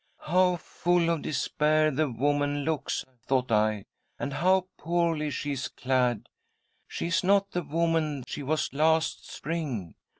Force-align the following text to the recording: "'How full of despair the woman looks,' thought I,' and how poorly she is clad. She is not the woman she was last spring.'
"'How 0.33 0.55
full 0.55 1.11
of 1.11 1.21
despair 1.21 1.91
the 1.91 2.09
woman 2.09 2.63
looks,' 2.63 3.05
thought 3.27 3.51
I,' 3.51 3.85
and 4.19 4.33
how 4.33 4.65
poorly 4.75 5.29
she 5.29 5.51
is 5.51 5.67
clad. 5.67 6.27
She 6.87 7.05
is 7.05 7.23
not 7.23 7.51
the 7.51 7.61
woman 7.61 8.23
she 8.25 8.41
was 8.41 8.73
last 8.73 9.29
spring.' 9.29 9.93